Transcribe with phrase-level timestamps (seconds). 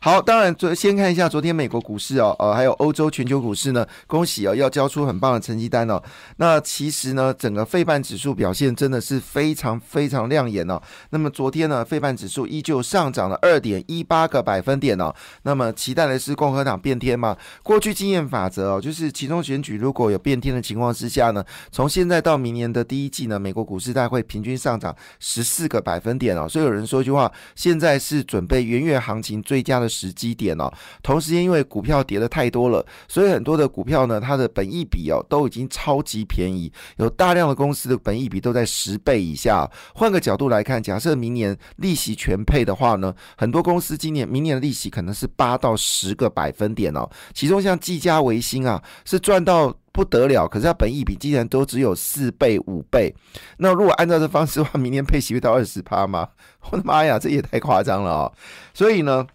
[0.00, 6.02] 好，当然昨先看一下昨天美国股市哦，呃，还有欧洲全球股市呢，恭喜哦，要交出很棒的成绩单哦。
[6.36, 10.80] 那其实呢，整个费半指数表现真的是非常非常亮眼哦。
[11.10, 15.14] 那么昨天呢，费半指数依旧上涨了二点一八个百分点哦。
[15.42, 17.36] 那么期待的是共和党变天吗？
[17.62, 26.48] 过去经验法则哦，就是其中选举如果有变天的情况之下呢，从现在到明年的第一季呢，美国股市大概会平均上涨十四个百分点哦。
[26.48, 30.72] 所以有人说一句话，现在是准备元月行情最佳的时机点哦。
[31.02, 39.68] 同时间因为股票跌的太多了，所以很多的股票呢，它的本益比哦都已经超级便宜，有大量的公司的本益比都在十倍以下。
[39.94, 47.08] 换个角度来看，假设明年利息全配的话呢，很多公司今年、明年的利息可能是八到十个百分点哦。
[47.34, 53.14] 其中像技嘉、维新啊，是赚到不得了，可是它本益比竟然都只有四倍、五倍。
[53.58, 56.28] 那如果按照这方式的话，明年配息会到二十趴吗？
[56.70, 58.32] 我的妈呀，这也太夸张了哦！
[58.72, 59.26] 所以呢。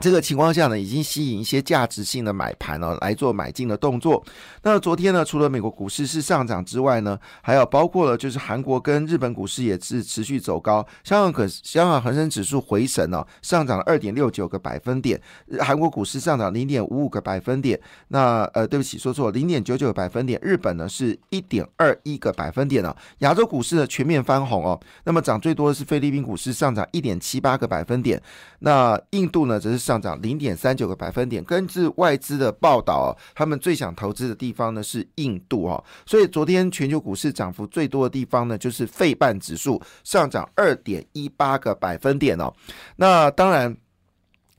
[0.00, 4.24] 这个情况下呢，已经吸引一些价值性的买盘哦来做买进的动作。
[4.62, 10.86] 那昨天呢，除了美国股市是上涨之外呢，还有包括了就是韩国跟日本股市也是持续走高。
[11.02, 15.20] 香港可香港恒生指数回神哦，上涨了二点六九个百分点。
[15.58, 17.80] 韩国股市上涨零点五五个百分点。
[18.08, 20.38] 那呃，对不起，说错，零点九九个百分点。
[20.40, 22.94] 日本呢是一点二一个百分点哦。
[23.18, 24.78] 亚洲股市呢全面翻红哦。
[25.02, 28.22] 那么涨最多的是菲律宾股市上涨一点七八个百分点。
[28.60, 29.87] 那印度呢则是。
[29.88, 31.42] 上涨零点三九个百分点。
[31.42, 35.82] 根据外资的报道，他们最想投资的地方呢是印度哦。
[36.04, 42.52] 所以昨天全球股市涨幅最多的地方呢，就是费半指数上涨二点一八个百分点哦。
[42.96, 43.74] 那当然，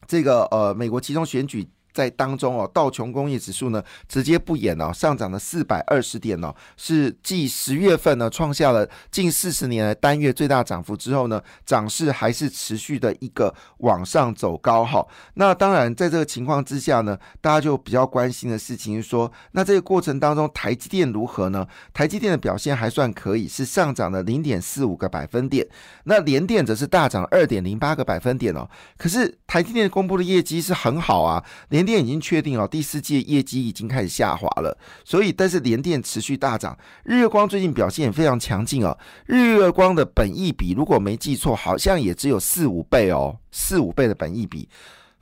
[0.08, 1.70] 这个呃，美国其中选举。
[2.00, 15.06] 在当中哦，道琼工业指数呢直接不演哦，上涨了四百二十点哦，是继十月份呢创下了近四十年来单月最大涨幅之后呢，涨势还是持续的一个往上走高哈。
[15.34, 21.68] 那当然在这个情况之下呢，大家就比较关心的事情是说，那这个过程当中台积电如何呢？
[21.94, 25.68] 台积电的表现还算可以，是上涨了零点四五个百分点，
[26.06, 28.70] 那联电则是大涨二点零八个百分点哦。
[28.98, 38.96] 可是台积电公布的业绩是很好啊，联电已经确定了，第四季业绩已经开始下滑了，所以但是联电持续大涨，日月光最近表现也非常强劲啊。
[39.26, 44.70] 日月光的本益比如果没记错，好像也只有四五倍哦，四五倍的本益比，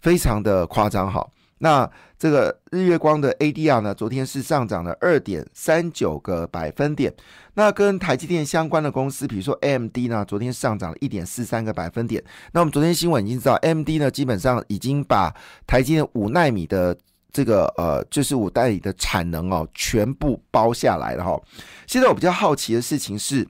[0.02, 1.26] 非常的夸张哈。
[1.60, 7.14] 那这个日月光的 ADR 呢，昨天是上涨了二点三九个百分点。
[7.54, 12.24] 那跟台积电相关的公司，比如说 AMD 呢，昨天上涨了一点四三个百分点。
[12.52, 15.34] 那我们昨天新闻已经知道，AMD 呢基本上已经把
[15.66, 16.96] 台积电五纳米的
[17.32, 21.40] 这个呃，就是五代里的产能哦，全部包下来了哈。
[21.86, 23.48] 现在我比较好奇的事情是。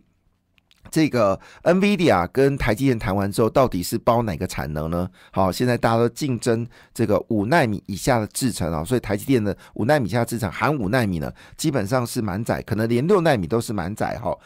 [0.92, 5.09] 这个 NVIDIA 跟台积电谈完之后，到底是包哪个产能呢？
[5.31, 14.38] 好，现在大家都竞争这个五纳米以下的制程啊，所以台积电的五纳米以下制程含五纳米呢，基本上是满载，可能连六纳米都是满载哈。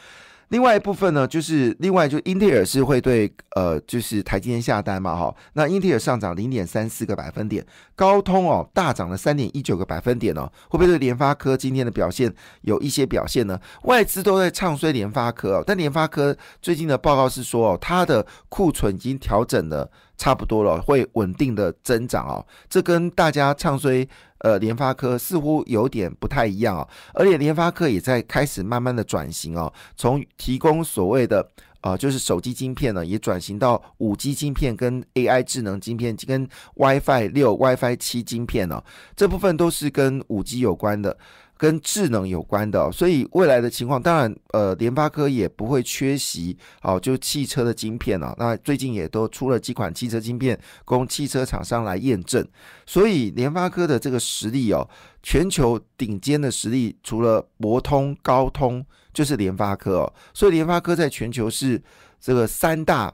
[0.51, 13.57] 另外一部分呢，就是另外就英特尔是会对呃，就是台积电下单嘛，哈，那英特尔上涨零点三四个百分点，高通哦大涨了三点一九个百分点哦，会不会对联发科今天的表现有一些表现呢？
[13.83, 19.89] 外资都在唱衰联发科哦，但联发科最近的报告是说哦，它的库存已经调整的。
[20.17, 22.45] 差不多了，会稳定的增长哦。
[22.69, 24.07] 这跟大家唱衰
[24.41, 26.87] 呃联发科似乎有点不太一样哦。
[27.13, 31.47] 而且联发科也在开始慢慢的转型哦，从提供所谓的
[31.81, 38.83] 呃就是手机晶片呢，也转型到五 G 晶片跟 AI 智能晶片，跟 WiFi 六、WiFi 七晶片哦，
[39.15, 41.17] 这部分都是跟五 G 有关的。
[41.61, 52.43] 跟智能有关的，所以未来的情况，当然，呃，联发科也不会缺席，哦，就汽车的晶片啊，那最近也都出了几款汽车晶片供汽车厂商来验证，
[52.87, 54.89] 所以联发科的这个实力哦，
[55.21, 58.83] 全球顶尖的实力，除了博通、高通，
[59.13, 61.79] 就是联发科哦，所以联发科在全球是
[62.19, 63.13] 这个三大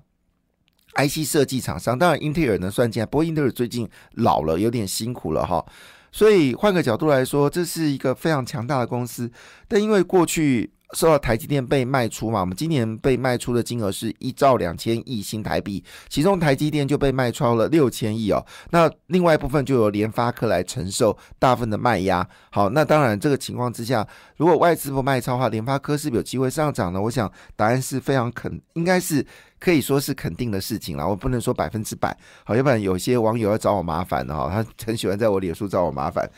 [0.95, 5.65] IC 设计厂商，当然英特尔能算进来，不过英特尔最近老了，有点辛苦了哈。
[6.17, 9.31] 所以换个角度来说，这是一个非常强大的公司，
[9.67, 18.43] 但因为过去受到台积电被卖出嘛，我们今年被卖出的金额是一兆两千亿新台币，其中台积电就被卖超了六千亿哦。
[18.71, 22.27] 那另外一部分就由联发科来承受大部分的卖压。
[22.49, 26.99] 好，那当然这个情况之下，如果外资不卖超的话，联发科是不是有机会上涨呢？
[26.99, 29.23] 我想答案是非常肯，应该是
[29.59, 36.29] 可以说是肯定的事情了，我不能说百分之百，好，要不然有些网友要找我麻烦的哈，他很喜欢在我脸书找我麻烦，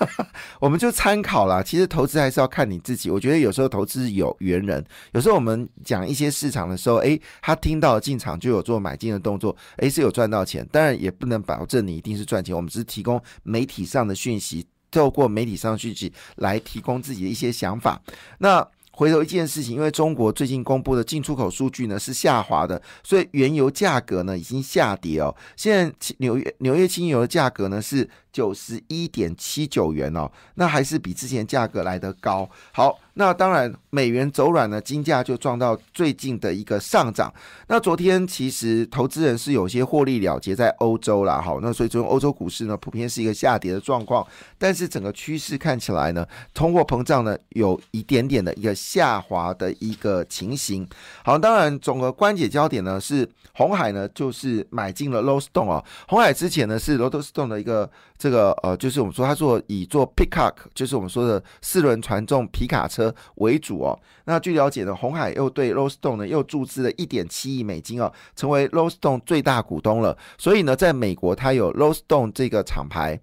[0.60, 1.62] 我们就参考了。
[1.64, 18.00] 其实投资还是要看你自己，我觉得有时候投资有缘人，有时候我们讲一些市场的时候，诶，他听到进场就有做买进的动作，诶，是有赚到钱，当然也不能保证你一定是赚钱，我们只是提供媒体上的讯息，透过媒体上的讯息来提供自己的一些想法，
[18.38, 18.66] 那。
[18.98, 25.32] 回头一件事情，因为中国最近公布的进出口数据呢是下滑的，所以原油价格呢已经下跌哦。
[25.54, 28.10] 现在纽约纽约轻油的价格呢是。
[28.30, 32.48] 九十一点七九元哦，那还是比之前价格来得高。
[32.70, 37.34] 好，那当然美元走软呢，金价就撞到最近的一个上涨。
[37.66, 44.24] 那昨天其实投资人是有些获利了结在欧洲啦，好，那所以昨天欧洲股市呢普遍是一个下跌的状况。
[44.56, 46.24] 但是整个趋势看起来呢，
[46.54, 50.88] 通货膨胀呢有一点点的一个下滑的一个情形。
[51.24, 57.90] 好，当然总的关节焦点呢是红海呢就是买进了 Lowstone 啊，红海之前呢是 Lowstone 的一个。
[58.18, 63.98] 这个呃，就是我们说他做以做 pickup，就是我们说的四轮传动皮卡车为主哦。
[64.24, 70.16] 那据了解呢，红海又对 Lowstone 呢又注资了一点七亿美金哦，成为 Lowstone 最大股东了。
[70.36, 73.20] 所以呢，在美国它有 Lowstone 这个厂牌，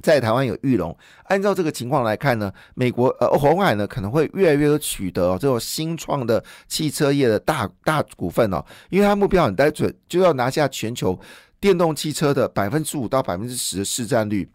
[0.00, 0.96] 在台湾有玉龙。
[1.24, 11.18] 按照这个情况来看呢，美国呃红海呢可能会越来越取得这种新创的汽车业的大大股份哦，因为它目标很单纯，就要拿下全球。
[11.58, 14.46] 电动汽车的百分之五到百分之十的市占率，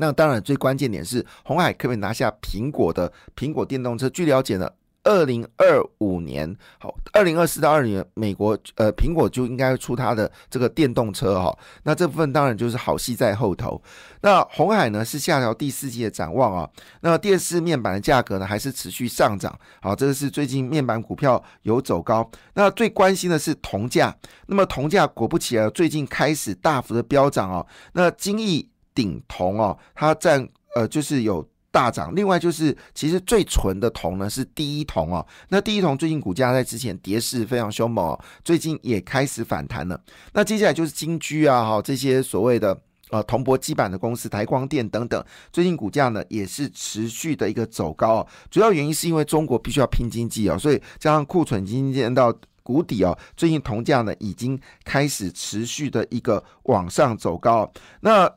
[0.00, 4.08] 那当然最关键点是红海可不可以拿下苹果的苹果电动车？
[4.08, 4.68] 据了解呢，
[5.04, 11.56] 二零二五年，好，二零二四到二零年，美国呃苹果就应该出它的这个电动车哈。
[11.82, 13.80] 那这部分当然就是好戏在后头。
[14.22, 16.68] 那红海呢是下调第四季的展望啊。
[17.02, 22.28] 那电视面板的价格呢还是持续上涨，好，这个是最近面板股票有走高。
[22.54, 24.16] 那最关心的是铜价，
[24.46, 27.66] 那么铜价果不其然，最近开始大幅的飙涨哦。
[27.92, 28.68] 那金益
[29.00, 31.46] 鼎铜哦，它占呃就是有。
[31.72, 40.02] 大涨，另外就是其实最纯的铜呢是第一铜哦，那第一铜最近股价在之前跌势非常凶猛哦，最近也开始反弹了。
[40.32, 42.76] 那接下来就是金居啊哈这些所谓的
[43.10, 48.26] 呃铜箔基板的公司，台光电等等，最近股价呢也是持续的一个走高哦。
[48.50, 57.72] 主要原因是因为中国必须要拼经济哦，所以加上库存已经见到谷底哦，最近铜价呢已经开始持续的一个往上走高。
[58.00, 58.28] 那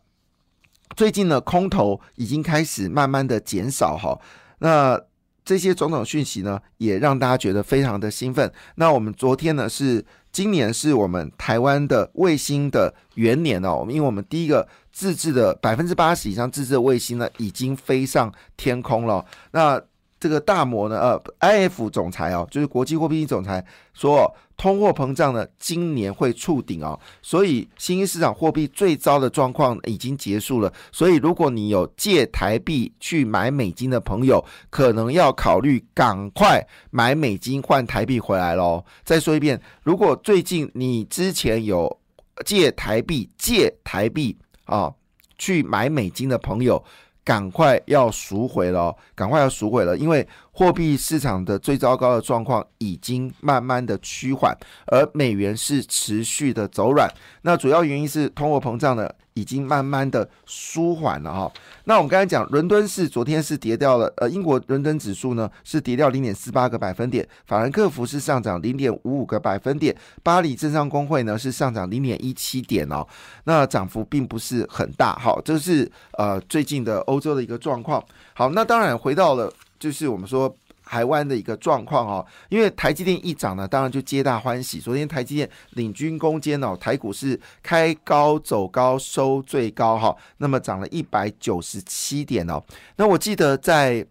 [0.95, 4.19] 最近呢，空头已经开始慢慢的减少哈，
[4.59, 4.99] 那
[5.45, 8.51] 这些种种讯息呢，也让大家觉得非常的兴奋。
[8.75, 19.25] 那我们昨天呢，是今年是我们台湾的卫星的元年哦，因为我们第一个自制的百分之八十以上自制的卫星呢，已经飞上天空了。
[19.51, 19.81] 那
[20.23, 23.61] 这个大摩呢，呃，I F 总裁哦，就是国际货币总裁
[23.93, 30.71] 说，通货膨胀呢今年会触顶哦，所以新兴市场货币最糟的状况已经结束了。
[30.93, 38.81] 所以如果你有借台币去买美金的朋友，可能要考虑赶快买美金换台币回来喽。
[39.03, 41.99] 再说一遍，如果最近你之前有
[42.45, 44.89] 借台币借台币啊
[45.37, 46.81] 去买美金的朋友。
[47.23, 54.55] 赶快要赎回了，赶快要赎回了，因为货币市场的最糟糕的状况已经慢慢的趋缓，
[54.85, 57.11] 而美元是持续的走软。
[57.41, 61.51] 那主要原因是通货膨胀呢已经慢慢的舒缓了哈。
[61.85, 73.03] 那我们刚才讲，伦敦市昨天是跌掉了，呃，英国伦敦指数呢是跌掉零点四八个百分点，法兰克福是上涨零点五五个百分点，巴黎证商工会呢是上涨零点一七点哦，
[73.45, 75.15] 那涨幅并不是很大。
[75.15, 78.03] 好，这是呃最近的欧洲的一个状况。
[78.35, 79.51] 好，那当然回到了
[79.83, 80.55] 就是我们说。
[80.85, 84.81] 台湾的一个状况哦，因为台积电一涨呢，当然就皆大欢喜。
[84.81, 92.61] 昨天台积电领军攻坚哦，台股是开高走高收最高哈，那么涨了一百九十七点哦。
[92.97, 94.05] 那我记得在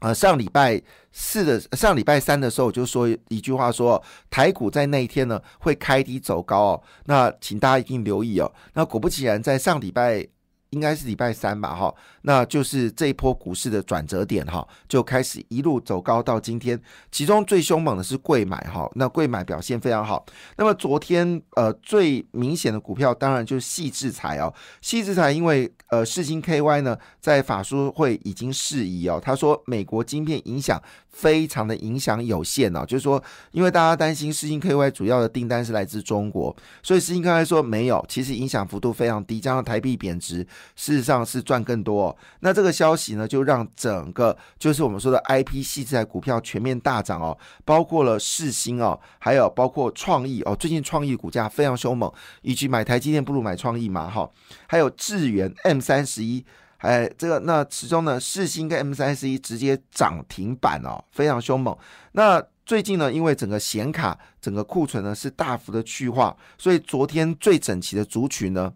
[0.00, 0.80] 呃上礼拜
[1.10, 8.52] 四的上礼拜三的时候，我就说一句话说，台股在那一天呢会开低走高哦，那请大家一定留意哦。
[8.74, 10.28] 那果不其然，在上礼拜。
[10.70, 11.94] 应该是礼拜三吧，哈，
[12.28, 16.78] 那就是这一波股市的转折点，哈，就开始一路走高到今天。
[17.10, 20.26] 其中最凶猛的是贵买，哈，那贵买表现非常好。
[20.58, 30.78] 那么昨天，呃，最明显的股票当然就是细制材哦，细制材因为呃，世金 KY 呢在法说会已经释疑哦，他说美国晶片影响。
[31.10, 33.20] 非常的影响有限哦，就是说，
[33.50, 42.16] 因为大家担心世星 KY 主要的订单是来自中国，所以世星 KY 说没有，其实影响幅度非常低，加上台币贬值，事实上是赚更多。
[42.40, 54.30] 那这个消息呢，就让整个就是我们说的 I P 系这台股票全面大涨哦，包括了世新哦，还有包括创意哦，最近创意股价非常凶猛，以及买台积电不如买创意嘛哈，
[54.66, 56.44] 还有智源 M 三十一。
[56.78, 61.76] 哎，这个那其中呢，世星跟 M 三 C 直接涨停板哦，非常凶猛。
[62.12, 68.72] 那最近呢，因为整个显卡整个库存呢是大幅的去化，所以昨天最整齐的族群呢。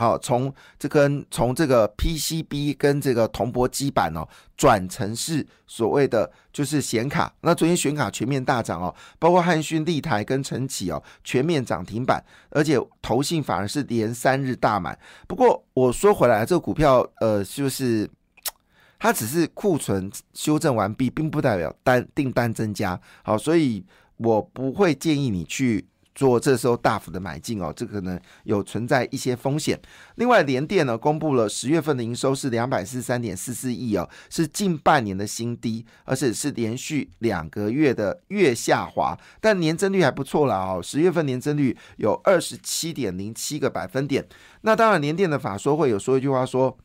[0.00, 4.26] 好，从这根从这个 PCB 跟这个铜箔基板哦，
[4.56, 7.30] 转成是所谓的就是显卡。
[7.42, 14.98] 那昨天显卡全面大涨哦，包括汉讯、立台跟晨起哦，全面涨停板，而且投信反而是连三日大买。
[15.28, 18.08] 不过我说回来，这个股票呃，就是
[18.98, 22.98] 它只是库存修正完毕，并不代表单订单增加。
[23.22, 23.84] 好，所以
[24.16, 25.86] 我不会建议你去。
[26.14, 29.80] 做这时候大幅的买进哦，这可能有存在一些风险。
[30.16, 40.80] 另外，联电呢公布了十月份的营收是两百四十三点四四亿哦，是近半年的新低，而且是连续两个月的月下滑，但年增率还不错了哦。
[40.82, 44.26] 十月份年增率有二十七点零七个百分点。
[44.62, 46.76] 那当然，联电的法说会有说一句话说。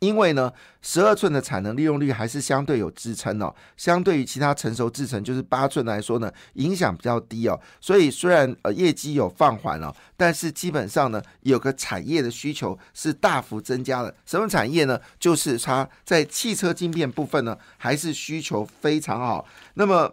[0.00, 0.52] 因为呢，
[0.82, 7.60] 十二寸的产能利用率还是相对有支撑哦，相对于其他成熟制程，就是八寸来说呢，影响比较低哦。
[7.80, 14.14] 所以虽然呃业绩有放缓了，但是基本上呢，有个产业的需求是大幅增加的。
[14.24, 14.98] 什么产业呢？
[15.18, 19.46] 就是它在汽车晶片部分呢，还是需求非常好。
[19.74, 20.10] 那么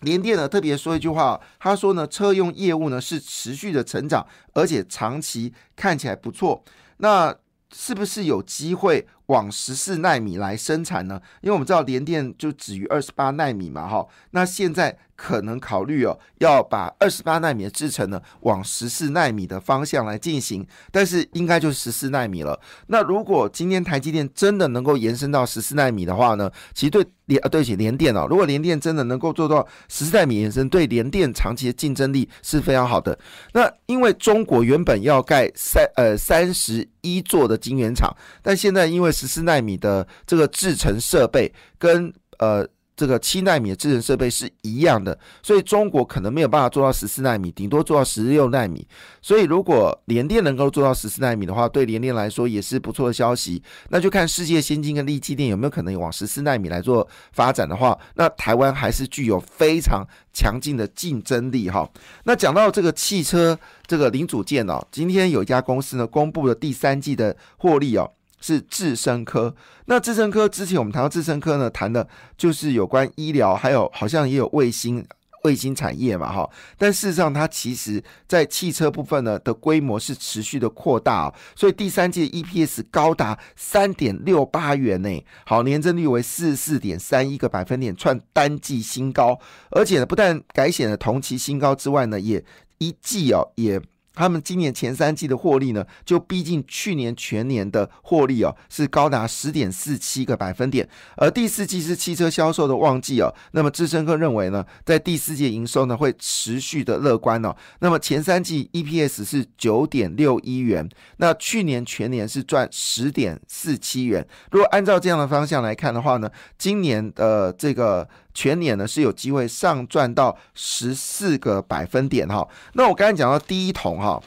[0.00, 6.62] 联电呢特别说一句话，他说呢，车用业务呢是持续的成长，而且长期看起来不错。
[6.98, 7.34] 那
[7.72, 11.20] 是不是有机会往十四纳米来生产呢？
[11.40, 14.06] 因为我们知道联电就止于二十八纳米嘛，哈。
[14.32, 22.58] 那现在可能考虑哦，要把二十八纳米的制程呢往十四纳米的方向来进行，但是应该就是十四纳米了。
[22.86, 33.18] 那如果今天台积电真的能够延伸到十四纳米的话呢，其实对联啊对不起联电哦，如果联电真的能够做到十四纳米延伸，对联电长期的竞争力是非常好的。
[33.52, 36.88] 那因为中国原本要盖三呃三十。
[37.02, 42.66] 一座的晶圆厂，但现在因为十四纳米的这个制程设备跟呃。
[43.00, 48.86] 这个七纳米的制程设备是一样的，所以中国可能没有办法做到十四纳米，顶多做到十六纳米。
[49.22, 53.62] 所以如果联电能够做到十四纳米的话，对联电来说也是不错的消息。
[53.88, 61.88] 那就看世界先进跟立基电有没有可能往十四纳米来做发展的话，那台湾还是具有非常强劲的竞争力哈。
[62.24, 68.12] 那讲到这个汽车这个零组件哦，今天有一家公司呢公布了第三季的获利哦。
[68.40, 69.54] 是智深科，
[69.84, 75.04] 那智深科之前我们谈到智深科呢，谈的就是有关医疗，还有好像也有卫星
[75.44, 76.48] 卫星产业嘛，哈。
[76.78, 89.38] 但事实上，它其实在汽车部分呢的规模是持续的扩大，所以第三季的 EPS 高达三点六八元呢，好，年增率为四十四点三一个百分点，创单季新高，
[89.70, 92.42] 而且呢，不但改写了同期新高之外呢，也
[92.78, 93.80] 一季哦也。
[94.14, 100.88] 他们今年前三季的获利呢，就逼近去年全年的获利哦，是高达十点四七个百分点。
[101.16, 107.54] 而第四季是汽车销售的旺季哦，那么资深哥认为呢，在第四季营收呢会持续的乐观哦。
[107.78, 110.88] 那么前三季 EPS 是九点六一元，
[111.18, 114.26] 那去年全年是赚十点四七元。
[114.50, 118.08] 如果按照这样的方向来看的话呢，今年的这个。
[118.34, 122.46] 全年呢是有机会上赚到十四个百分点哈。
[122.74, 124.22] 那我刚才讲到第一桶哈，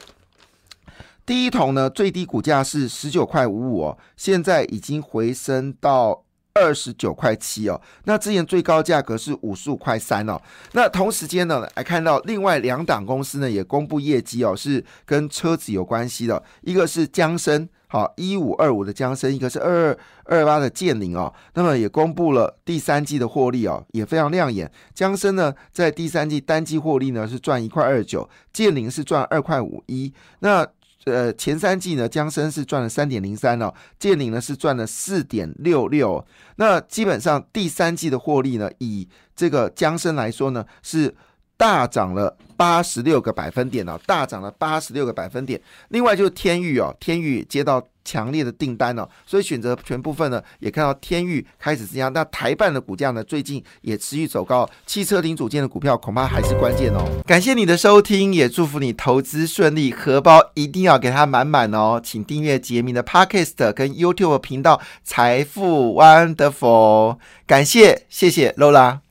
[1.24, 6.23] 第一桶呢最低股价是十九块五五哦，现在已经回升到
[6.54, 7.80] 二十九块七哦。
[8.04, 10.40] 那之前最高价格是五十五块三哦。
[10.72, 17.68] 那同时间呢，来看到另外两档公司呢也公布业绩哦，是跟车子有关系的，一个是江森。
[17.86, 19.90] 好，一五二五的江森，一个是二
[20.24, 24.68] 二二八的建林哦，那么也公布了第三季的获利哦，也非常亮眼。
[24.92, 30.12] 江森呢，在第三季单季获利呢是赚一块二九，建林是赚二块五一。
[30.40, 30.66] 那
[31.04, 36.24] 呃前三季呢，江森是赚了三点零三哦，建岭呢是赚了四点六六。
[36.56, 41.14] 那基本上第三季的获利呢，以这个江森来说呢，是
[41.56, 42.36] 大涨了。
[42.56, 45.60] 八十六个百分点哦，大涨了八十六个百分点。
[45.88, 52.08] 另外就是天域哦，天域接到强烈的订单哦，所以选择权部分呢也看到天域开始增加。
[52.10, 57.04] 那台办的股价呢最近也持续走高，汽车零组件的股票恐怕还是关键哦。
[57.26, 62.00] 感谢你的收听，也祝福你投资顺利，荷包一定要给它满满哦。
[62.02, 67.18] 请订阅杰明的 Podcast 跟 YouTube 频道财富 Wonderful，
[67.48, 69.04] 感谢谢谢 Lola。